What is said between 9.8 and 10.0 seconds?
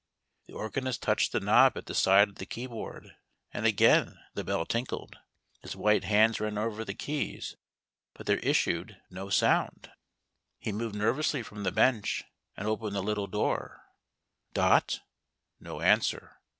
1 6 HOW DOT